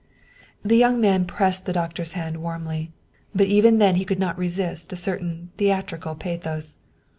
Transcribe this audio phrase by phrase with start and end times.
[0.65, 2.91] The young man pressed the doctor's hand warmly.
[3.35, 6.77] But even then he could not resist a certain theatrical pathos.